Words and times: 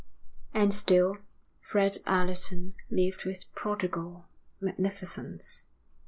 And 0.51 0.73
still 0.73 1.19
Fred 1.59 1.99
Allerton 2.07 2.73
lived 2.89 3.23
with 3.23 3.53
prodigal 3.53 4.25
magnificence. 4.59 5.65